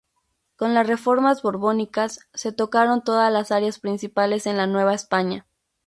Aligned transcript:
Con 0.55 0.73
las 0.73 0.87
reformas 0.87 1.43
borbónicas 1.43 2.21
se 2.33 2.51
tocaron 2.51 3.03
todas 3.03 3.31
las 3.31 3.51
áreas 3.51 3.77
principales 3.77 4.47
en 4.47 4.57
la 4.57 4.65
Nueva 4.65 4.95
España. 4.95 5.45